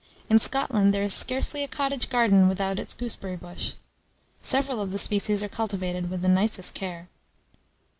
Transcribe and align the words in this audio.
In 0.31 0.39
Scotland, 0.39 0.95
there 0.95 1.03
is 1.03 1.13
scarcely 1.13 1.63
a 1.63 1.67
cottage 1.67 2.09
garden 2.09 2.47
without 2.49 2.79
its 2.79 2.95
gooseberry 2.95 3.35
bush. 3.35 3.73
Several 4.41 4.81
of 4.81 4.91
the 4.91 4.97
species 4.97 5.43
are 5.43 5.47
cultivated 5.47 6.09
with 6.09 6.23
the 6.23 6.27
nicest 6.27 6.73
care. 6.73 6.91
HALF 6.91 7.07
PAY 7.07 7.51
PUDDING. 7.51 7.63